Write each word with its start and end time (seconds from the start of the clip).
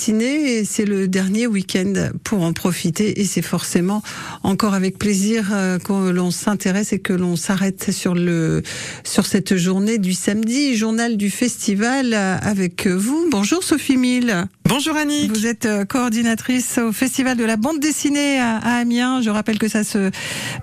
c'est 0.00 0.86
le 0.86 1.08
dernier 1.08 1.46
week-end 1.46 1.92
pour 2.24 2.42
en 2.42 2.54
profiter 2.54 3.20
et 3.20 3.24
c'est 3.24 3.42
forcément 3.42 4.02
encore 4.42 4.72
avec 4.72 4.98
plaisir 4.98 5.50
euh, 5.52 5.78
que 5.78 5.92
l'on 6.10 6.30
s'intéresse 6.30 6.94
et 6.94 7.00
que 7.00 7.12
l'on 7.12 7.36
s'arrête 7.36 7.90
sur 7.90 8.14
le 8.14 8.62
sur 9.04 9.26
cette 9.26 9.56
journée 9.56 9.98
du 9.98 10.14
samedi, 10.14 10.74
journal 10.74 11.18
du 11.18 11.28
festival 11.28 12.14
euh, 12.14 12.38
avec 12.40 12.86
vous. 12.86 13.28
Bonjour 13.30 13.62
Sophie 13.62 13.98
Mille. 13.98 14.46
Bonjour 14.70 14.96
Annie. 14.96 15.26
Vous 15.26 15.48
êtes 15.48 15.66
euh, 15.66 15.84
coordinatrice 15.84 16.78
au 16.78 16.92
festival 16.92 17.36
de 17.36 17.42
la 17.42 17.56
bande 17.56 17.80
dessinée 17.80 18.38
à 18.38 18.58
Amiens. 18.58 19.20
Je 19.20 19.28
rappelle 19.28 19.58
que 19.58 19.66
ça 19.66 19.82
se 19.82 20.12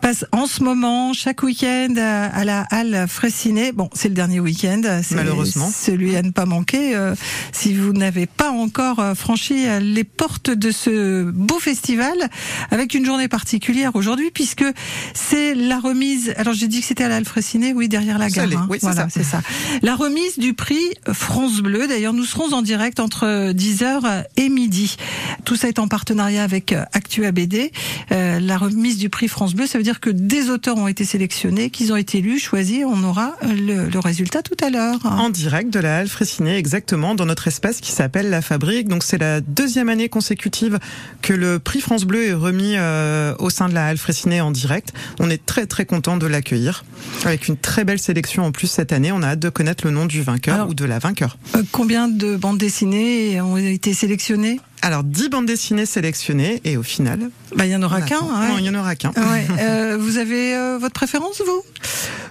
passe 0.01 0.23
en 0.31 0.47
ce 0.47 0.63
moment 0.63 1.11
chaque 1.11 1.43
week-end 1.43 1.93
à 1.97 2.45
la 2.45 2.61
halle 2.71 3.05
Fraissinet. 3.09 3.73
Bon, 3.73 3.89
c'est 3.93 4.07
le 4.07 4.13
dernier 4.13 4.39
week-end. 4.39 4.81
Malheureusement. 5.11 5.69
Celui 5.69 6.15
à 6.15 6.21
ne 6.21 6.31
pas 6.31 6.45
manquer 6.45 6.95
si 7.51 7.73
vous 7.73 7.91
n'avez 7.91 8.27
pas 8.27 8.51
encore 8.51 9.01
euh, 9.01 9.13
franchi 9.13 9.67
euh, 9.67 9.81
les 9.81 10.05
portes 10.05 10.51
de 10.51 10.71
ce 10.71 11.29
beau 11.29 11.59
festival 11.59 12.15
avec 12.71 12.93
une 12.93 13.05
journée 13.05 13.27
particulière 13.27 13.91
aujourd'hui 13.95 14.31
puisque 14.33 14.65
c'est 15.13 15.53
la 15.53 15.79
remise. 15.79 16.33
Alors 16.37 16.53
j'ai 16.53 16.69
dit 16.69 16.79
que 16.79 16.85
c'était 16.85 17.03
à 17.03 17.09
l'Alfreciné, 17.09 17.73
oui, 17.73 17.89
derrière 17.89 18.19
la 18.19 18.29
gare. 18.29 18.47
Hein. 18.53 18.67
Oui, 18.69 18.77
voilà, 18.81 19.07
c'est 19.09 19.23
ça. 19.23 19.41
La 19.81 19.95
remise 19.95 20.39
du 20.39 20.53
prix 20.53 20.93
France 21.11 21.59
Bleu. 21.59 21.87
D'ailleurs, 21.87 22.13
nous 22.13 22.25
serons 22.25 22.53
en 22.53 22.61
direct 22.61 23.01
entre 23.01 23.51
10h 23.51 23.96
et 24.35 24.49
midi. 24.49 24.97
Tout 25.45 25.55
ça 25.55 25.67
est 25.67 25.79
en 25.79 25.87
partenariat 25.87 26.43
avec 26.43 26.73
Actua 26.93 27.31
BD. 27.31 27.71
Euh, 28.11 28.39
la 28.39 28.57
remise 28.57 28.97
du 28.97 29.09
prix 29.09 29.27
France 29.27 29.53
Bleu, 29.53 29.67
ça 29.67 29.77
veut 29.77 29.83
dire 29.83 29.99
que 29.99 30.09
des 30.09 30.49
auteurs 30.49 30.77
ont 30.77 30.87
été 30.87 31.05
sélectionnés, 31.05 31.69
qu'ils 31.69 31.93
ont 31.93 31.95
été 31.95 32.21
lus, 32.21 32.39
choisis. 32.39 32.83
On 32.85 33.03
aura 33.03 33.35
le, 33.43 33.89
le 33.89 33.99
résultat 33.99 34.41
tout 34.41 34.57
à 34.63 34.69
l'heure. 34.69 34.99
En 35.05 35.29
direct 35.29 35.71
de 35.71 35.79
la 35.79 35.97
Halle 35.97 36.07
exactement, 36.45 37.15
dans 37.15 37.25
notre 37.25 37.47
espace 37.47 37.79
qui 37.81 37.91
s'appelle 37.91 38.29
La 38.29 38.41
Fabrique. 38.41 38.87
Donc 38.87 39.03
c'est 39.03 39.17
la 39.17 39.41
deuxième 39.41 39.89
année 39.89 40.09
consécutive 40.09 40.79
que 41.21 41.33
le 41.33 41.59
prix 41.59 41.79
France 41.79 42.05
Bleu 42.05 42.27
est 42.27 42.33
remis 42.33 42.73
euh, 42.75 43.33
au 43.39 43.49
sein 43.49 43.69
de 43.69 43.73
la 43.73 43.87
Halle 43.87 43.97
Fraissinet 43.97 44.41
en 44.41 44.51
direct. 44.51 44.93
On 45.19 45.29
est 45.29 45.45
très 45.45 45.65
très 45.65 45.85
content 45.85 46.17
de 46.17 46.27
l'accueillir 46.27 46.83
avec 47.25 47.47
une 47.47 47.57
très 47.57 47.83
belle 47.83 47.99
sélection 47.99 48.43
en 48.43 48.51
plus 48.51 48.67
cette 48.67 48.91
année. 48.91 49.11
On 49.11 49.21
a 49.21 49.29
hâte 49.29 49.39
de 49.39 49.49
connaître 49.49 49.85
le 49.85 49.91
nom 49.91 50.05
du 50.05 50.21
vainqueur 50.21 50.69
ou 50.69 50.73
de 50.73 50.85
la 50.85 50.99
vainqueur. 50.99 51.37
Euh, 51.55 51.63
combien 51.71 52.07
de 52.07 52.35
bandes 52.35 52.57
dessinées 52.57 53.39
ont 53.41 53.57
été 53.57 53.86
sélectionnées 53.93 54.59
alors, 54.81 55.03
10 55.03 55.29
bandes 55.29 55.45
dessinées 55.47 55.85
sélectionnées 55.85 56.61
et 56.63 56.77
au 56.77 56.83
final. 56.83 57.31
Bah, 57.55 57.65
il 57.65 57.71
y 57.71 57.75
en 57.75 57.81
aura 57.81 58.01
qu'un. 58.01 58.21
il 58.59 58.65
y 58.65 58.69
en 58.69 58.75
aura 58.75 58.95
qu'un. 58.95 59.11
Euh, 59.59 59.97
vous 59.99 60.17
avez 60.17 60.55
euh, 60.55 60.77
votre 60.79 60.93
préférence, 60.93 61.41
vous? 61.45 61.63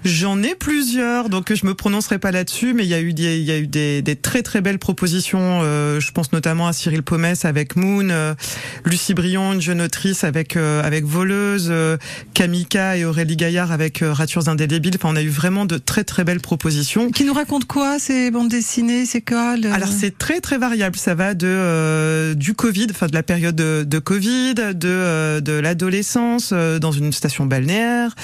J'en 0.05 0.43
ai 0.43 0.55
plusieurs, 0.55 1.29
donc 1.29 1.53
je 1.53 1.67
me 1.67 1.75
prononcerai 1.75 2.19
pas 2.19 2.31
là-dessus, 2.31 2.75
mais 2.75 2.85
il 2.85 2.89
y 2.89 2.95
a 2.95 3.01
eu 3.01 3.13
des, 3.13 3.39
il 3.39 3.45
y 3.45 3.51
a 3.51 3.59
eu 3.59 3.67
des, 3.67 4.03
des 4.03 4.17
très 4.17 4.43
très 4.43 4.61
belles 4.61 4.79
propositions. 4.79 5.61
Euh, 5.63 6.01
je 6.01 6.13
pense 6.13 6.33
notamment 6.33 6.69
à 6.69 6.73
Cyril 6.73 7.03
Pomès 7.03 7.45
avec 7.45 7.77
Moon, 7.77 8.09
Lucie 8.85 9.15
Brion, 9.15 9.53
une 9.53 9.61
jeune 9.61 9.81
autrice 9.81 10.25
avec 10.25 10.57
avec 10.57 11.05
Voleuse, 11.05 11.73
Kamika 12.35 12.97
et 12.97 13.05
Aurélie 13.05 13.37
Gaillard 13.37 13.73
avec 13.73 14.01
Ratures 14.03 14.49
indélébiles. 14.49 14.95
Enfin, 14.97 15.11
on 15.13 15.17
a 15.17 15.23
eu 15.23 15.29
vraiment 15.29 15.67
de 15.67 15.79
très 15.79 16.05
très 16.05 16.25
belles 16.25 16.41
propositions. 16.41 17.11
Qui 17.11 17.25
nous 17.25 17.35
racontent 17.35 17.67
quoi 17.69 17.99
ces 17.99 18.31
bandes 18.31 18.49
dessinées 18.49 19.07
C'est 19.07 19.23
quoi 19.23 19.57
Alors 19.73 19.89
c'est 19.89 20.17
très 20.17 20.41
très 20.41 20.59
variable. 20.59 20.97
Ça 20.97 21.15
va 21.15 21.35
de 21.35 22.35
du 22.35 22.55
Covid, 22.55 22.87
enfin 22.91 23.07
de 23.07 23.15
la 23.15 23.23
période 23.23 23.57
de, 23.57 23.85
de 23.85 23.99
Covid, 23.99 24.55
de, 24.55 24.75
euh, 24.85 25.41
de 25.41 25.53
l'adolescence, 25.53 26.51
euh, 26.53 26.79
dans 26.79 26.93
une 26.93 27.13
station 27.13 27.47
balnéaire. 27.47 28.15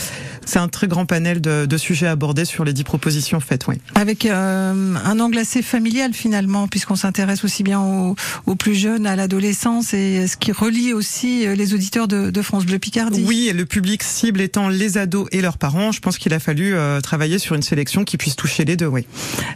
C'est 0.44 0.58
un 0.58 0.68
très 0.68 0.88
grand 0.88 1.06
panel 1.06 1.40
de, 1.40 1.61
de, 1.66 1.76
sujets 1.76 2.06
abordés 2.06 2.44
sur 2.44 2.64
les 2.64 2.72
dix 2.72 2.84
propositions 2.84 3.40
faites, 3.40 3.66
oui. 3.66 3.76
Avec 3.94 4.26
euh, 4.26 4.94
un 5.04 5.20
angle 5.20 5.38
assez 5.38 5.62
familial 5.62 6.12
finalement, 6.12 6.68
puisqu'on 6.68 6.96
s'intéresse 6.96 7.44
aussi 7.44 7.62
bien 7.62 7.80
aux, 7.80 8.16
aux, 8.46 8.54
plus 8.54 8.74
jeunes, 8.74 9.06
à 9.06 9.16
l'adolescence, 9.16 9.94
et 9.94 10.26
ce 10.26 10.36
qui 10.36 10.52
relie 10.52 10.92
aussi 10.92 11.46
les 11.46 11.74
auditeurs 11.74 12.08
de, 12.08 12.30
de, 12.30 12.42
France 12.42 12.66
Bleu 12.66 12.78
Picardie. 12.78 13.24
Oui, 13.26 13.48
et 13.48 13.52
le 13.52 13.66
public 13.66 14.02
cible 14.02 14.40
étant 14.40 14.68
les 14.68 14.98
ados 14.98 15.28
et 15.32 15.40
leurs 15.40 15.58
parents, 15.58 15.92
je 15.92 16.00
pense 16.00 16.18
qu'il 16.18 16.34
a 16.34 16.40
fallu 16.40 16.74
travailler 17.02 17.38
sur 17.38 17.54
une 17.54 17.62
sélection 17.62 18.04
qui 18.04 18.16
puisse 18.16 18.36
toucher 18.36 18.64
les 18.64 18.76
deux, 18.76 18.86
oui. 18.86 19.06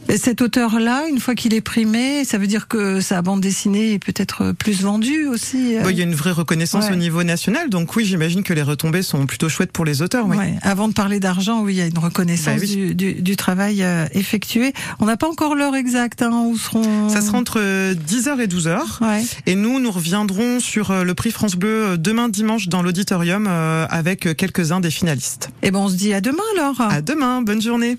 Et 0.08 0.18
cet 0.18 0.40
auteur-là, 0.42 1.04
une 1.08 1.20
fois 1.20 1.34
qu'il 1.34 1.54
est 1.54 1.60
primé, 1.60 2.24
ça 2.24 2.38
veut 2.38 2.46
dire 2.46 2.68
que 2.68 3.00
sa 3.00 3.22
bande 3.22 3.40
dessinée 3.40 3.94
est 3.94 3.98
peut-être 3.98 4.52
plus 4.52 4.82
vendu 4.82 5.26
aussi. 5.26 5.76
Euh? 5.76 5.90
il 5.90 5.96
y 5.96 6.00
a 6.00 6.04
une 6.04 6.14
vraie 6.14 6.32
reconnaissance 6.32 6.90
au 6.90 6.96
niveau 6.96 7.22
national, 7.22 7.70
donc 7.70 7.96
oui, 7.96 8.04
j'imagine 8.04 8.42
que 8.42 8.52
les 8.52 8.62
retombées 8.62 9.02
sont 9.02 9.26
plutôt 9.26 9.48
chouettes 9.48 9.72
pour 9.72 9.84
les 9.84 10.02
auteurs. 10.02 10.26
Ouais. 10.26 10.54
Avant 10.62 10.88
de 10.88 10.92
parler 10.92 11.20
d'argent, 11.20 11.62
oui, 11.62 11.74
il 11.74 11.78
y 11.78 11.82
a 11.82 11.86
une 11.86 11.95
reconnaissance 11.98 12.60
bah 12.60 12.66
du, 12.66 12.94
du, 12.94 13.14
du, 13.14 13.36
travail 13.36 13.82
euh, 13.82 14.06
effectué. 14.12 14.72
On 15.00 15.06
n'a 15.06 15.16
pas 15.16 15.28
encore 15.28 15.54
l'heure 15.54 15.76
exacte 15.76 16.22
hein, 16.22 16.44
où 16.46 16.56
seront. 16.56 17.08
Ça 17.08 17.20
sera 17.20 17.38
entre 17.38 17.60
10h 17.60 18.40
et 18.40 18.46
12h. 18.46 19.26
Et 19.46 19.54
nous, 19.54 19.80
nous 19.80 19.90
reviendrons 19.90 20.60
sur 20.60 20.90
euh, 20.90 21.04
le 21.04 21.14
prix 21.14 21.30
France 21.30 21.56
Bleu 21.56 21.98
demain 21.98 22.28
dimanche 22.28 22.68
dans 22.68 22.82
l'auditorium 22.82 23.46
avec 23.46 24.36
quelques-uns 24.36 24.80
des 24.80 24.90
finalistes. 24.90 25.50
Et 25.62 25.68
eh 25.68 25.70
ben, 25.70 25.80
on 25.80 25.88
se 25.88 25.94
dit 25.94 26.12
à 26.12 26.20
demain 26.20 26.42
alors. 26.56 26.80
À 26.80 27.02
demain, 27.02 27.42
bonne 27.42 27.62
journée. 27.62 27.98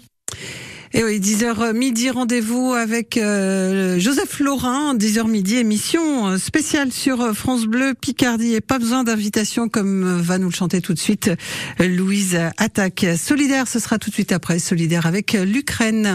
Et 0.93 1.03
oui, 1.03 1.19
10h 1.19 1.73
midi, 1.73 2.09
rendez-vous 2.09 2.73
avec 2.73 3.17
euh, 3.17 3.99
Joseph 3.99 4.39
Laurin, 4.39 4.95
10h 4.95 5.27
midi, 5.27 5.57
émission 5.57 6.27
euh, 6.27 6.37
spéciale 6.37 6.93
sur 6.93 7.19
euh, 7.19 7.33
France 7.33 7.65
Bleu 7.65 7.93
Picardie. 7.93 8.53
Et 8.53 8.61
pas 8.61 8.79
besoin 8.79 9.03
d'invitation 9.03 9.67
comme 9.67 10.21
va 10.21 10.37
nous 10.37 10.47
le 10.47 10.53
chanter 10.53 10.79
tout 10.79 10.93
de 10.93 10.99
suite 10.99 11.29
Louise 11.79 12.39
Attaque. 12.55 13.05
Solidaire, 13.17 13.67
ce 13.67 13.79
sera 13.79 13.97
tout 13.97 14.09
de 14.09 14.13
suite 14.13 14.31
après, 14.31 14.59
solidaire 14.59 15.05
avec 15.05 15.33
l'Ukraine. 15.33 16.07